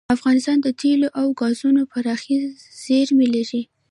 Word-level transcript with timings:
افغانستان 0.15 0.57
د 0.61 0.67
تیلو 0.79 1.07
او 1.19 1.27
ګازو 1.39 1.67
پراخې 1.91 2.37
زیرمې 2.83 3.27
لري. 3.35 3.61